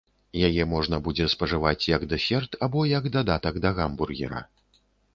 Яе 0.47 0.63
можна 0.71 0.99
будзе 1.07 1.27
спажываць 1.33 1.89
як 1.95 2.07
дэсерт 2.15 2.59
або 2.69 2.79
як 2.97 3.13
дадатак 3.19 3.63
да 3.67 3.77
гамбургера. 3.81 4.47